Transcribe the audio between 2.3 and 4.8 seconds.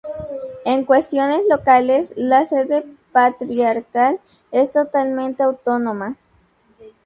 sede patriarcal es